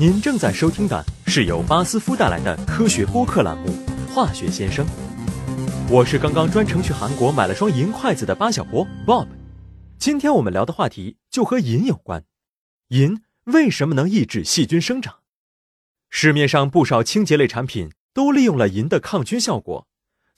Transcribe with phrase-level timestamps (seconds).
[0.00, 3.66] 您正在收听的是由巴斯夫带来的科学播客栏目
[4.14, 4.86] 《化学先生》，
[5.90, 9.26] 我是刚刚专程去韩国买了双银筷子的巴小波 Bob。
[9.98, 12.22] 今天我们聊的话题就和银有关，
[12.90, 15.16] 银为什么能抑制细菌生长？
[16.10, 19.88] 市面上不少清洁类产品都利用了银的抗菌效果，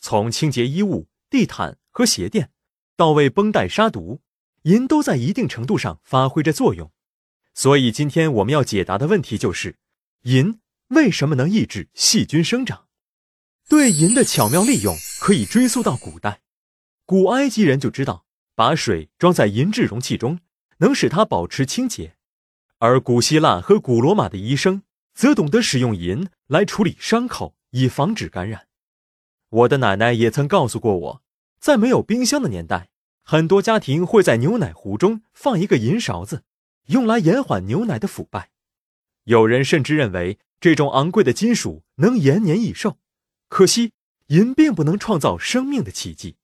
[0.01, 2.49] 从清洁衣物、地毯和鞋垫，
[2.97, 4.23] 到为绷带杀毒，
[4.63, 6.91] 银都在一定程度上发挥着作用。
[7.61, 9.77] 所以今天我们要解答的问题就是：
[10.23, 12.87] 银为什么能抑制细菌生长？
[13.68, 16.41] 对银的巧妙利用可以追溯到古代，
[17.04, 20.41] 古埃及人就知道把水装在银质容器中
[20.79, 22.15] 能使它保持清洁，
[22.79, 24.82] 而古希腊和古罗马的医生
[25.13, 28.68] 则懂得使用银来处理伤口，以防止感染。
[29.51, 31.23] 我的奶奶也曾告诉过我，
[31.61, 32.89] 在没有冰箱的年代，
[33.23, 36.45] 很多家庭会在牛奶壶中放一个银勺子。
[36.91, 38.50] 用来延缓牛奶的腐败，
[39.25, 42.98] 有人甚至认为这种昂贵的金属能延年益寿。
[43.48, 43.92] 可惜，
[44.27, 46.34] 银并不能创造生命的奇迹，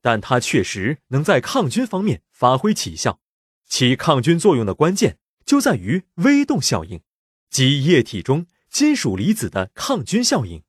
[0.00, 3.20] 但它确实能在抗菌方面发挥奇效。
[3.66, 7.02] 其抗菌作用的关键就在于微动效应，
[7.50, 10.62] 即液体中金属离子的抗菌效应。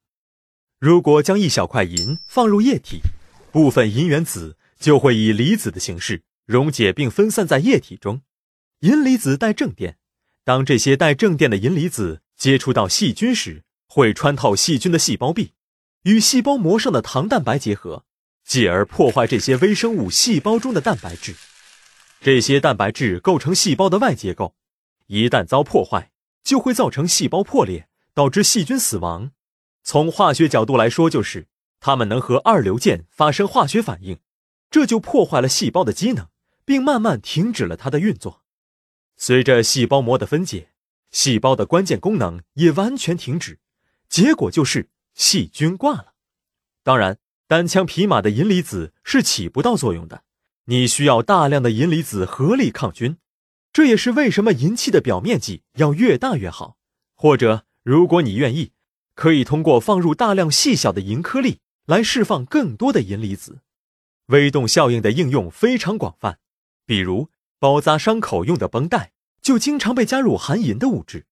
[0.77, 2.99] 如果将一小块银放入液体，
[3.49, 8.21] 部分银原子就会以离子的形式溶解并分散在液体中。
[8.81, 9.99] 银离子带正电，
[10.43, 15.53] 当这些带正电的银离子接触到细菌时，会穿透细菌的细胞壁，
[16.01, 18.05] 与细胞膜上的糖蛋白结合，
[18.43, 21.35] 继而破坏这些微生物细胞中的蛋白质。
[22.21, 24.55] 这些蛋白质构成细胞的外结构，
[25.05, 26.09] 一旦遭破坏，
[26.43, 29.29] 就会造成细胞破裂，导致细菌死亡。
[29.83, 31.47] 从化学角度来说，就是
[31.79, 34.17] 它们能和二硫键发生化学反应，
[34.71, 36.25] 这就破坏了细胞的机能，
[36.65, 38.41] 并慢慢停止了它的运作。
[39.23, 40.69] 随着细胞膜的分解，
[41.11, 43.59] 细胞的关键功能也完全停止，
[44.09, 46.13] 结果就是细菌挂了。
[46.81, 50.23] 当然，单枪匹马的银离子是起不到作用的，
[50.65, 53.17] 你需要大量的银离子合力抗菌。
[53.71, 56.77] 这也是为什么银器的表面积要越大越好。
[57.13, 58.71] 或者，如果你愿意，
[59.13, 63.59] 可以通过放入大量细小的银颗粒来释放更多的银离子。
[64.29, 66.39] 微动效应的应用非常广泛，
[66.87, 67.29] 比如。
[67.61, 71.27] 包扎伤口用的绷带就经常被加入含银的物质，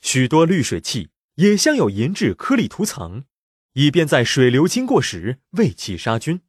[0.00, 3.24] 许多滤水器也镶有银质颗粒涂层，
[3.72, 6.40] 以便在水流经过时为其杀菌。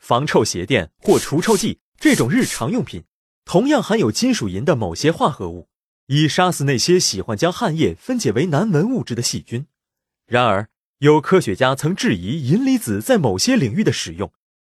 [0.00, 3.04] 防臭鞋垫或除臭剂这种日常用品，
[3.44, 5.68] 同样含有金属银的某些化合物，
[6.06, 9.68] 以杀死那些喜欢将汗液分解为难闻物质的细菌。
[10.26, 14.32] 然而，有科学家曾质疑银离子在某些领域的使用，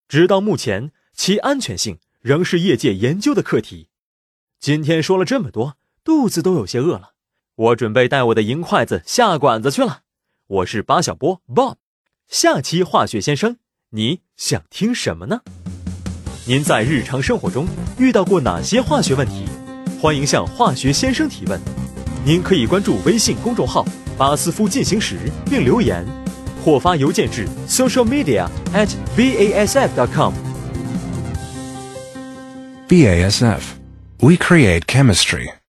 [0.08, 1.98] 直到目前，其安全性。
[2.22, 3.88] 仍是业界研究的课题。
[4.60, 7.12] 今天说了这么多，肚子都有些饿了，
[7.56, 10.02] 我准备带我的银筷子下馆子去了。
[10.48, 11.76] 我是巴小波 Bob，
[12.28, 13.56] 下期化学先生，
[13.92, 15.40] 你想听什么呢？
[16.46, 17.66] 您在日常生活中
[17.98, 19.46] 遇到过哪些化学问题？
[20.02, 21.58] 欢迎向化学先生提问。
[22.26, 23.86] 您可以关注微信公众号
[24.20, 25.18] “巴斯夫进行时”
[25.50, 26.06] 并留言，
[26.66, 30.34] 或发邮件至 socialmedia@vasf.com
[32.90, 33.78] BASF.
[34.20, 35.54] We create chemistry.